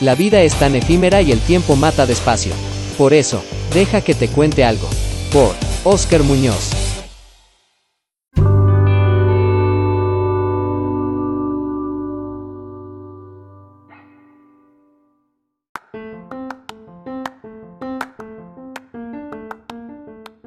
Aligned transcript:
La 0.00 0.14
vida 0.14 0.42
es 0.42 0.54
tan 0.54 0.74
efímera 0.74 1.22
y 1.22 1.32
el 1.32 1.40
tiempo 1.40 1.74
mata 1.74 2.04
despacio. 2.04 2.52
Por 2.98 3.14
eso, 3.14 3.42
deja 3.72 4.02
que 4.02 4.14
te 4.14 4.28
cuente 4.28 4.62
algo. 4.62 4.88
Por 5.32 5.54
Oscar 5.84 6.22
Muñoz. 6.22 6.70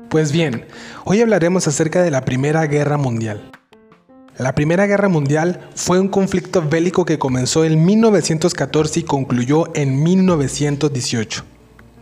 Pues 0.09 0.31
bien, 0.31 0.65
hoy 1.05 1.21
hablaremos 1.21 1.67
acerca 1.67 2.01
de 2.01 2.11
la 2.11 2.25
Primera 2.25 2.65
Guerra 2.65 2.97
Mundial. 2.97 3.51
La 4.39 4.55
Primera 4.55 4.87
Guerra 4.87 5.09
Mundial 5.09 5.67
fue 5.75 5.99
un 5.99 6.07
conflicto 6.07 6.61
bélico 6.61 7.03
que 7.03 7.19
comenzó 7.19 7.65
en 7.65 7.83
1914 7.83 9.01
y 9.01 9.03
concluyó 9.03 9.65
en 9.75 10.01
1918. 10.01 11.43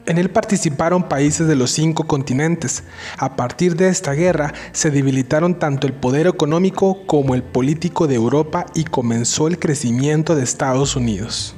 En 0.06 0.20
él 0.20 0.30
participaron 0.30 1.10
países 1.10 1.48
de 1.48 1.56
los 1.56 1.72
cinco 1.72 2.06
continentes. 2.06 2.84
A 3.18 3.36
partir 3.36 3.76
de 3.76 3.90
esta 3.90 4.12
guerra 4.14 4.54
se 4.72 4.92
debilitaron 4.92 5.58
tanto 5.58 5.88
el 5.88 5.94
poder 5.94 6.28
económico 6.28 7.08
como 7.08 7.34
el 7.34 7.42
político 7.42 8.06
de 8.06 8.14
Europa 8.14 8.68
y 8.76 8.84
comenzó 8.84 9.48
el 9.48 9.58
crecimiento 9.58 10.36
de 10.36 10.44
Estados 10.44 10.96
Unidos. 10.96 11.56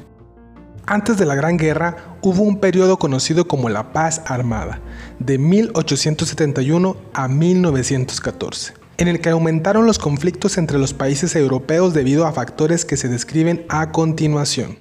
Antes 0.85 1.17
de 1.17 1.25
la 1.25 1.35
Gran 1.35 1.57
Guerra 1.57 2.15
hubo 2.21 2.43
un 2.43 2.61
periodo 2.61 2.97
conocido 2.97 3.49
como 3.49 3.67
la 3.67 3.91
Paz 3.91 4.21
Armada, 4.27 4.79
de 5.19 5.39
1871 5.39 6.95
a 7.13 7.27
1914 7.27 8.78
en 8.99 9.07
el 9.07 9.21
que 9.21 9.29
aumentaron 9.29 9.85
los 9.85 9.97
conflictos 9.97 10.57
entre 10.57 10.77
los 10.77 10.93
países 10.93 11.33
europeos 11.37 11.93
debido 11.93 12.27
a 12.27 12.33
factores 12.33 12.83
que 12.83 12.97
se 12.97 13.07
describen 13.07 13.65
a 13.69 13.93
continuación. 13.93 14.77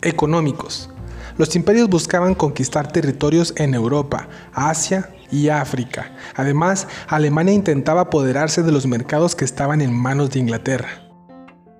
Económicos. 0.00 0.88
Los 1.36 1.54
imperios 1.54 1.90
buscaban 1.90 2.34
conquistar 2.34 2.90
territorios 2.90 3.52
en 3.58 3.74
Europa, 3.74 4.28
Asia 4.54 5.10
y 5.30 5.50
África. 5.50 6.10
Además, 6.36 6.88
Alemania 7.06 7.52
intentaba 7.52 8.00
apoderarse 8.00 8.62
de 8.62 8.72
los 8.72 8.86
mercados 8.86 9.36
que 9.36 9.44
estaban 9.44 9.82
en 9.82 9.92
manos 9.92 10.30
de 10.30 10.38
Inglaterra. 10.38 10.88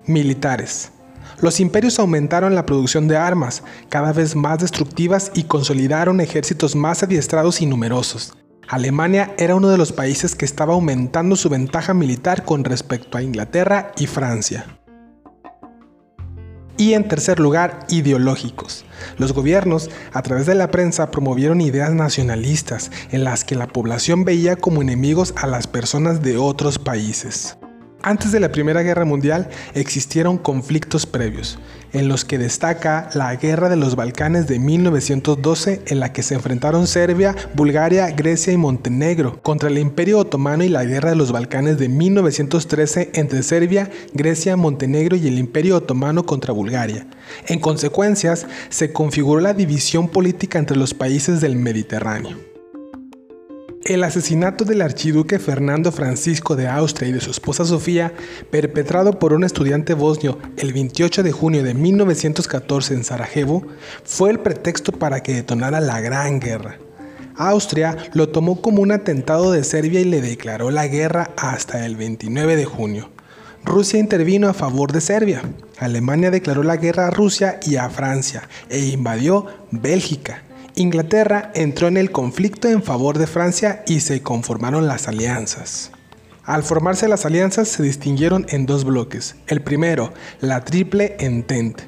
Militares. 0.05 0.91
Los 1.41 1.59
imperios 1.59 1.97
aumentaron 1.97 2.53
la 2.53 2.67
producción 2.67 3.07
de 3.07 3.17
armas, 3.17 3.63
cada 3.89 4.13
vez 4.13 4.35
más 4.35 4.59
destructivas 4.59 5.31
y 5.33 5.45
consolidaron 5.45 6.21
ejércitos 6.21 6.75
más 6.75 7.01
adiestrados 7.01 7.59
y 7.59 7.65
numerosos. 7.65 8.33
Alemania 8.69 9.33
era 9.39 9.55
uno 9.55 9.69
de 9.69 9.79
los 9.79 9.91
países 9.91 10.35
que 10.35 10.45
estaba 10.45 10.75
aumentando 10.75 11.35
su 11.35 11.49
ventaja 11.49 11.95
militar 11.95 12.45
con 12.45 12.63
respecto 12.63 13.17
a 13.17 13.23
Inglaterra 13.23 13.93
y 13.97 14.05
Francia. 14.05 14.67
Y 16.77 16.93
en 16.93 17.07
tercer 17.07 17.39
lugar, 17.39 17.79
ideológicos. 17.89 18.85
Los 19.17 19.33
gobiernos, 19.33 19.89
a 20.13 20.21
través 20.21 20.45
de 20.45 20.53
la 20.53 20.69
prensa, 20.69 21.09
promovieron 21.09 21.61
ideas 21.61 21.93
nacionalistas 21.93 22.91
en 23.09 23.23
las 23.23 23.43
que 23.43 23.55
la 23.55 23.65
población 23.65 24.23
veía 24.23 24.55
como 24.55 24.83
enemigos 24.83 25.33
a 25.35 25.47
las 25.47 25.65
personas 25.65 26.21
de 26.21 26.37
otros 26.37 26.77
países. 26.77 27.57
Antes 28.01 28.31
de 28.31 28.39
la 28.39 28.51
Primera 28.51 28.81
Guerra 28.81 29.03
Mundial 29.03 29.49
existieron 29.73 30.37
conflictos 30.37 31.05
previos, 31.05 31.59
en 31.91 32.07
los 32.07 32.23
que 32.23 32.37
destaca 32.37 33.09
la 33.13 33.35
Guerra 33.35 33.67
de 33.67 33.75
los 33.75 33.97
Balcanes 33.97 34.47
de 34.47 34.57
1912 34.57 35.81
en 35.87 35.99
la 35.99 36.13
que 36.13 36.23
se 36.23 36.35
enfrentaron 36.35 36.87
Serbia, 36.87 37.35
Bulgaria, 37.55 38.09
Grecia 38.11 38.53
y 38.53 38.57
Montenegro 38.57 39.41
contra 39.41 39.67
el 39.67 39.77
Imperio 39.77 40.19
Otomano 40.19 40.63
y 40.63 40.69
la 40.69 40.85
Guerra 40.85 41.09
de 41.09 41.17
los 41.17 41.33
Balcanes 41.33 41.77
de 41.77 41.89
1913 41.89 43.11
entre 43.15 43.43
Serbia, 43.43 43.91
Grecia, 44.13 44.55
Montenegro 44.55 45.17
y 45.17 45.27
el 45.27 45.37
Imperio 45.37 45.75
Otomano 45.75 46.25
contra 46.25 46.53
Bulgaria. 46.53 47.05
En 47.47 47.59
consecuencias, 47.59 48.47
se 48.69 48.93
configuró 48.93 49.41
la 49.41 49.53
división 49.53 50.07
política 50.07 50.57
entre 50.57 50.77
los 50.77 50.93
países 50.93 51.41
del 51.41 51.57
Mediterráneo. 51.57 52.48
El 53.89 54.03
asesinato 54.03 54.65
del 54.65 54.83
archiduque 54.83 55.39
Fernando 55.39 55.91
Francisco 55.91 56.55
de 56.55 56.67
Austria 56.67 57.09
y 57.09 57.11
de 57.11 57.21
su 57.21 57.31
esposa 57.31 57.65
Sofía, 57.65 58.13
perpetrado 58.51 59.17
por 59.17 59.33
un 59.33 59.43
estudiante 59.43 59.95
bosnio 59.95 60.37
el 60.57 60.73
28 60.73 61.23
de 61.23 61.31
junio 61.31 61.63
de 61.63 61.73
1914 61.73 62.93
en 62.93 63.03
Sarajevo, 63.03 63.65
fue 64.03 64.29
el 64.29 64.41
pretexto 64.41 64.91
para 64.91 65.23
que 65.23 65.33
detonara 65.33 65.79
la 65.79 66.01
Gran 66.01 66.39
Guerra. 66.39 66.77
Austria 67.35 67.97
lo 68.13 68.29
tomó 68.29 68.61
como 68.61 68.83
un 68.83 68.91
atentado 68.91 69.51
de 69.51 69.63
Serbia 69.63 70.01
y 70.01 70.05
le 70.05 70.21
declaró 70.21 70.69
la 70.69 70.85
guerra 70.85 71.31
hasta 71.35 71.83
el 71.83 71.95
29 71.95 72.57
de 72.57 72.65
junio. 72.65 73.09
Rusia 73.65 73.99
intervino 73.99 74.49
a 74.49 74.53
favor 74.53 74.91
de 74.91 75.01
Serbia. 75.01 75.41
Alemania 75.79 76.29
declaró 76.29 76.61
la 76.61 76.77
guerra 76.77 77.07
a 77.07 77.11
Rusia 77.11 77.59
y 77.65 77.77
a 77.77 77.89
Francia 77.89 78.47
e 78.69 78.85
invadió 78.85 79.47
Bélgica. 79.71 80.43
Inglaterra 80.79 81.51
entró 81.55 81.89
en 81.89 81.97
el 81.97 82.09
conflicto 82.09 82.69
en 82.69 82.81
favor 82.81 83.17
de 83.17 83.27
Francia 83.27 83.83
y 83.85 83.99
se 83.99 84.21
conformaron 84.21 84.87
las 84.87 85.09
alianzas. 85.09 85.91
Al 86.45 86.63
formarse 86.63 87.09
las 87.09 87.25
alianzas 87.25 87.67
se 87.67 87.83
distinguieron 87.83 88.45
en 88.47 88.65
dos 88.65 88.85
bloques. 88.85 89.35
El 89.47 89.61
primero, 89.61 90.13
la 90.39 90.63
Triple 90.63 91.17
Entente. 91.19 91.83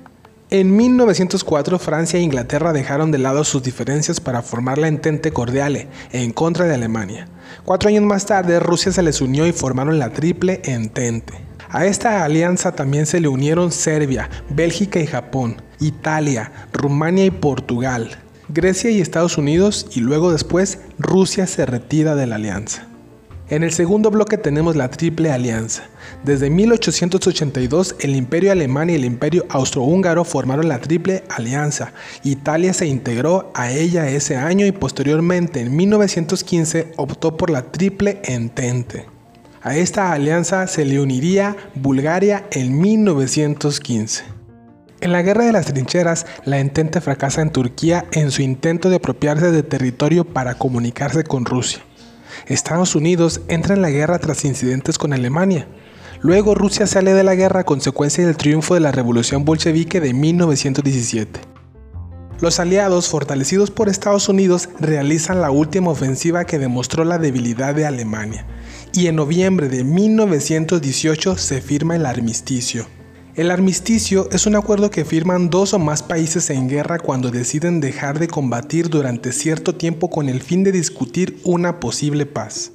En 0.49 0.75
1904 0.75 1.79
Francia 1.79 2.19
e 2.19 2.23
Inglaterra 2.23 2.73
dejaron 2.73 3.11
de 3.11 3.17
lado 3.17 3.45
sus 3.45 3.63
diferencias 3.63 4.19
para 4.19 4.41
formar 4.41 4.77
la 4.77 4.89
Entente 4.89 5.31
Cordiale 5.31 5.87
en 6.11 6.33
contra 6.33 6.65
de 6.65 6.75
Alemania. 6.75 7.29
Cuatro 7.63 7.87
años 7.87 8.03
más 8.03 8.25
tarde 8.25 8.59
Rusia 8.59 8.91
se 8.91 9.03
les 9.03 9.21
unió 9.21 9.47
y 9.47 9.53
formaron 9.53 9.99
la 9.99 10.11
Triple 10.11 10.61
Entente. 10.65 11.33
A 11.69 11.85
esta 11.85 12.25
alianza 12.25 12.73
también 12.73 13.05
se 13.05 13.21
le 13.21 13.29
unieron 13.29 13.71
Serbia, 13.71 14.29
Bélgica 14.49 14.99
y 14.99 15.07
Japón, 15.07 15.61
Italia, 15.79 16.51
Rumania 16.73 17.23
y 17.23 17.31
Portugal. 17.31 18.19
Grecia 18.53 18.91
y 18.91 18.99
Estados 18.99 19.37
Unidos 19.37 19.87
y 19.95 20.01
luego 20.01 20.33
después 20.33 20.79
Rusia 20.99 21.47
se 21.47 21.65
retira 21.65 22.15
de 22.15 22.27
la 22.27 22.35
alianza. 22.35 22.85
En 23.47 23.63
el 23.63 23.71
segundo 23.71 24.11
bloque 24.11 24.37
tenemos 24.37 24.75
la 24.75 24.89
Triple 24.89 25.31
Alianza. 25.31 25.83
Desde 26.25 26.49
1882 26.49 27.95
el 28.01 28.15
Imperio 28.15 28.51
Alemán 28.51 28.89
y 28.89 28.95
el 28.95 29.05
Imperio 29.05 29.45
Austrohúngaro 29.49 30.25
formaron 30.25 30.67
la 30.67 30.79
Triple 30.79 31.23
Alianza. 31.29 31.93
Italia 32.23 32.73
se 32.73 32.87
integró 32.87 33.51
a 33.53 33.71
ella 33.71 34.09
ese 34.09 34.35
año 34.35 34.65
y 34.65 34.73
posteriormente 34.73 35.61
en 35.61 35.73
1915 35.73 36.91
optó 36.97 37.37
por 37.37 37.49
la 37.49 37.71
Triple 37.71 38.21
Entente. 38.25 39.05
A 39.61 39.77
esta 39.77 40.11
alianza 40.11 40.67
se 40.67 40.83
le 40.83 40.99
uniría 40.99 41.55
Bulgaria 41.75 42.47
en 42.51 42.81
1915. 42.81 44.40
En 45.01 45.11
la 45.11 45.23
guerra 45.23 45.45
de 45.45 45.51
las 45.51 45.65
trincheras, 45.65 46.27
la 46.45 46.59
Entente 46.59 47.01
fracasa 47.01 47.41
en 47.41 47.49
Turquía 47.49 48.05
en 48.11 48.29
su 48.29 48.43
intento 48.43 48.87
de 48.91 48.97
apropiarse 48.97 49.51
de 49.51 49.63
territorio 49.63 50.25
para 50.25 50.53
comunicarse 50.53 51.23
con 51.23 51.43
Rusia. 51.43 51.81
Estados 52.45 52.93
Unidos 52.93 53.41
entra 53.47 53.73
en 53.73 53.81
la 53.81 53.89
guerra 53.89 54.19
tras 54.19 54.45
incidentes 54.45 54.99
con 54.99 55.11
Alemania. 55.11 55.67
Luego 56.21 56.53
Rusia 56.53 56.85
sale 56.85 57.15
de 57.15 57.23
la 57.23 57.33
guerra 57.33 57.61
a 57.61 57.65
consecuencia 57.65 58.23
del 58.23 58.37
triunfo 58.37 58.75
de 58.75 58.79
la 58.79 58.91
Revolución 58.91 59.43
Bolchevique 59.43 59.99
de 59.99 60.13
1917. 60.13 61.39
Los 62.39 62.59
aliados, 62.59 63.09
fortalecidos 63.09 63.71
por 63.71 63.89
Estados 63.89 64.29
Unidos, 64.29 64.69
realizan 64.79 65.41
la 65.41 65.49
última 65.49 65.89
ofensiva 65.89 66.45
que 66.45 66.59
demostró 66.59 67.05
la 67.05 67.17
debilidad 67.17 67.73
de 67.73 67.87
Alemania, 67.87 68.45
y 68.93 69.07
en 69.07 69.15
noviembre 69.15 69.67
de 69.67 69.83
1918 69.83 71.37
se 71.37 71.59
firma 71.59 71.95
el 71.95 72.05
armisticio. 72.05 72.85
El 73.41 73.49
armisticio 73.49 74.29
es 74.31 74.45
un 74.45 74.55
acuerdo 74.55 74.91
que 74.91 75.03
firman 75.03 75.49
dos 75.49 75.73
o 75.73 75.79
más 75.79 76.03
países 76.03 76.51
en 76.51 76.69
guerra 76.69 76.99
cuando 76.99 77.31
deciden 77.31 77.79
dejar 77.79 78.19
de 78.19 78.27
combatir 78.27 78.87
durante 78.87 79.31
cierto 79.31 79.73
tiempo 79.73 80.11
con 80.11 80.29
el 80.29 80.41
fin 80.41 80.63
de 80.63 80.71
discutir 80.71 81.39
una 81.43 81.79
posible 81.79 82.27
paz. 82.27 82.71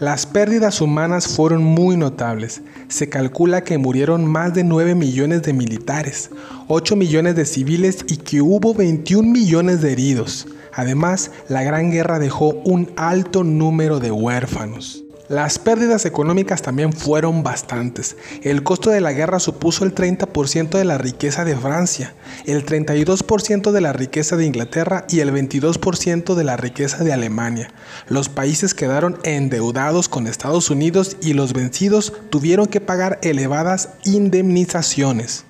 Las 0.00 0.26
pérdidas 0.26 0.80
humanas 0.80 1.28
fueron 1.28 1.62
muy 1.62 1.96
notables. 1.96 2.62
Se 2.88 3.08
calcula 3.08 3.62
que 3.62 3.78
murieron 3.78 4.26
más 4.26 4.54
de 4.54 4.64
9 4.64 4.96
millones 4.96 5.42
de 5.42 5.52
militares, 5.52 6.30
8 6.66 6.96
millones 6.96 7.36
de 7.36 7.44
civiles 7.44 8.04
y 8.08 8.16
que 8.16 8.42
hubo 8.42 8.74
21 8.74 9.30
millones 9.30 9.82
de 9.82 9.92
heridos. 9.92 10.48
Además, 10.72 11.30
la 11.48 11.62
Gran 11.62 11.92
Guerra 11.92 12.18
dejó 12.18 12.54
un 12.64 12.90
alto 12.96 13.44
número 13.44 14.00
de 14.00 14.10
huérfanos. 14.10 15.05
Las 15.28 15.58
pérdidas 15.58 16.04
económicas 16.04 16.62
también 16.62 16.92
fueron 16.92 17.42
bastantes. 17.42 18.16
El 18.42 18.62
costo 18.62 18.90
de 18.90 19.00
la 19.00 19.12
guerra 19.12 19.40
supuso 19.40 19.84
el 19.84 19.92
30% 19.92 20.78
de 20.78 20.84
la 20.84 20.98
riqueza 20.98 21.44
de 21.44 21.56
Francia, 21.56 22.14
el 22.44 22.64
32% 22.64 23.72
de 23.72 23.80
la 23.80 23.92
riqueza 23.92 24.36
de 24.36 24.46
Inglaterra 24.46 25.04
y 25.08 25.20
el 25.20 25.32
22% 25.32 26.34
de 26.36 26.44
la 26.44 26.56
riqueza 26.56 27.02
de 27.02 27.12
Alemania. 27.12 27.72
Los 28.08 28.28
países 28.28 28.72
quedaron 28.72 29.18
endeudados 29.24 30.08
con 30.08 30.28
Estados 30.28 30.70
Unidos 30.70 31.16
y 31.20 31.32
los 31.32 31.54
vencidos 31.54 32.12
tuvieron 32.30 32.66
que 32.66 32.80
pagar 32.80 33.18
elevadas 33.22 33.88
indemnizaciones. 34.04 35.45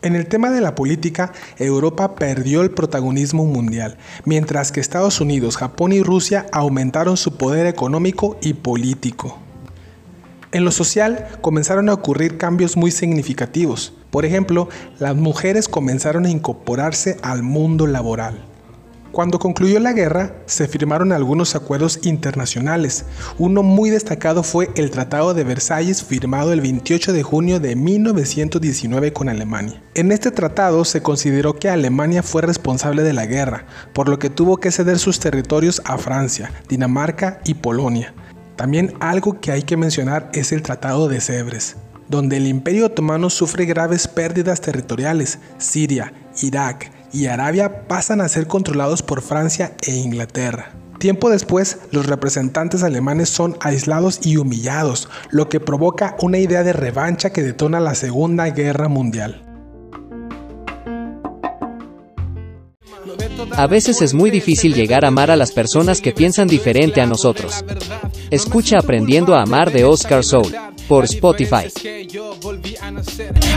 En 0.00 0.14
el 0.14 0.28
tema 0.28 0.50
de 0.50 0.60
la 0.60 0.76
política, 0.76 1.32
Europa 1.56 2.14
perdió 2.14 2.62
el 2.62 2.70
protagonismo 2.70 3.44
mundial, 3.44 3.98
mientras 4.24 4.70
que 4.70 4.78
Estados 4.78 5.20
Unidos, 5.20 5.56
Japón 5.56 5.90
y 5.90 6.02
Rusia 6.02 6.46
aumentaron 6.52 7.16
su 7.16 7.36
poder 7.36 7.66
económico 7.66 8.38
y 8.40 8.54
político. 8.54 9.38
En 10.52 10.64
lo 10.64 10.70
social 10.70 11.26
comenzaron 11.40 11.88
a 11.88 11.94
ocurrir 11.94 12.38
cambios 12.38 12.76
muy 12.76 12.92
significativos. 12.92 13.92
Por 14.10 14.24
ejemplo, 14.24 14.68
las 15.00 15.16
mujeres 15.16 15.68
comenzaron 15.68 16.26
a 16.26 16.30
incorporarse 16.30 17.16
al 17.22 17.42
mundo 17.42 17.88
laboral. 17.88 18.44
Cuando 19.12 19.38
concluyó 19.38 19.80
la 19.80 19.92
guerra, 19.92 20.34
se 20.46 20.68
firmaron 20.68 21.12
algunos 21.12 21.54
acuerdos 21.54 22.00
internacionales. 22.02 23.06
Uno 23.38 23.62
muy 23.62 23.90
destacado 23.90 24.42
fue 24.42 24.70
el 24.76 24.90
Tratado 24.90 25.34
de 25.34 25.44
Versalles 25.44 26.04
firmado 26.04 26.52
el 26.52 26.60
28 26.60 27.12
de 27.12 27.22
junio 27.22 27.58
de 27.58 27.74
1919 27.74 29.12
con 29.12 29.28
Alemania. 29.28 29.82
En 29.94 30.12
este 30.12 30.30
tratado 30.30 30.84
se 30.84 31.02
consideró 31.02 31.56
que 31.56 31.70
Alemania 31.70 32.22
fue 32.22 32.42
responsable 32.42 33.02
de 33.02 33.14
la 33.14 33.26
guerra, 33.26 33.66
por 33.94 34.08
lo 34.08 34.18
que 34.18 34.30
tuvo 34.30 34.58
que 34.58 34.70
ceder 34.70 34.98
sus 34.98 35.18
territorios 35.20 35.80
a 35.84 35.96
Francia, 35.98 36.52
Dinamarca 36.68 37.40
y 37.44 37.54
Polonia. 37.54 38.14
También 38.56 38.94
algo 39.00 39.40
que 39.40 39.52
hay 39.52 39.62
que 39.62 39.76
mencionar 39.76 40.30
es 40.34 40.52
el 40.52 40.62
Tratado 40.62 41.08
de 41.08 41.18
Sèvres, 41.18 41.76
donde 42.08 42.36
el 42.36 42.46
Imperio 42.46 42.86
Otomano 42.86 43.30
sufre 43.30 43.64
graves 43.64 44.06
pérdidas 44.06 44.60
territoriales. 44.60 45.38
Siria, 45.58 46.12
Irak, 46.42 46.90
y 47.12 47.26
Arabia 47.26 47.86
pasan 47.86 48.20
a 48.20 48.28
ser 48.28 48.46
controlados 48.46 49.02
por 49.02 49.22
Francia 49.22 49.72
e 49.82 49.94
Inglaterra. 49.96 50.72
Tiempo 50.98 51.30
después, 51.30 51.78
los 51.92 52.06
representantes 52.06 52.82
alemanes 52.82 53.28
son 53.28 53.56
aislados 53.60 54.20
y 54.26 54.36
humillados, 54.36 55.08
lo 55.30 55.48
que 55.48 55.60
provoca 55.60 56.16
una 56.20 56.38
idea 56.38 56.64
de 56.64 56.72
revancha 56.72 57.30
que 57.30 57.42
detona 57.42 57.78
la 57.78 57.94
Segunda 57.94 58.50
Guerra 58.50 58.88
Mundial. 58.88 59.44
A 63.52 63.66
veces 63.66 64.02
es 64.02 64.14
muy 64.14 64.30
difícil 64.30 64.74
llegar 64.74 65.04
a 65.04 65.08
amar 65.08 65.30
a 65.30 65.36
las 65.36 65.52
personas 65.52 66.00
que 66.00 66.12
piensan 66.12 66.48
diferente 66.48 67.00
a 67.00 67.06
nosotros. 67.06 67.64
Escucha 68.30 68.78
Aprendiendo 68.78 69.34
a 69.34 69.42
Amar 69.42 69.72
de 69.72 69.84
Oscar 69.84 70.24
Soul 70.24 70.54
por 70.88 71.04
Spotify. 71.04 71.68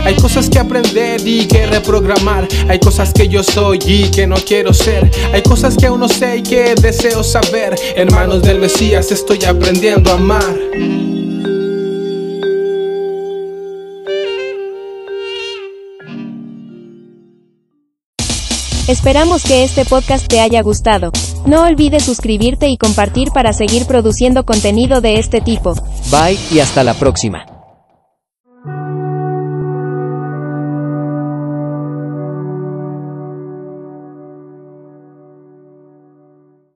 Hay 0.04 0.16
cosas 0.16 0.50
que 0.50 0.58
aprender 0.58 1.20
y 1.24 1.46
que 1.46 1.66
reprogramar. 1.66 2.48
Hay 2.68 2.80
cosas 2.80 3.12
que 3.12 3.28
yo 3.28 3.42
soy 3.42 3.78
y 3.86 4.10
que 4.10 4.26
no 4.26 4.36
quiero 4.36 4.74
ser. 4.74 5.10
Hay 5.32 5.42
cosas 5.42 5.76
que 5.76 5.86
aún 5.86 6.00
no 6.00 6.08
sé 6.08 6.38
y 6.38 6.42
que 6.42 6.74
deseo 6.74 7.22
saber. 7.22 7.76
Hermanos 7.94 8.42
del 8.42 8.58
Mesías, 8.58 9.12
estoy 9.12 9.44
aprendiendo 9.44 10.10
a 10.10 10.14
amar. 10.14 10.56
Esperamos 18.88 19.44
que 19.44 19.62
este 19.62 19.84
podcast 19.84 20.26
te 20.26 20.40
haya 20.40 20.60
gustado. 20.62 21.12
No 21.46 21.62
olvides 21.62 22.04
suscribirte 22.04 22.68
y 22.68 22.76
compartir 22.76 23.30
para 23.30 23.52
seguir 23.52 23.86
produciendo 23.86 24.44
contenido 24.44 25.00
de 25.00 25.20
este 25.20 25.40
tipo. 25.40 25.74
Bye 26.10 26.38
y 26.50 26.58
hasta 26.58 26.82
la 26.82 26.94
próxima. 26.94 27.51